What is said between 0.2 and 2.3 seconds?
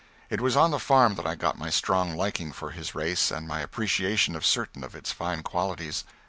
It was on the farm that I got my strong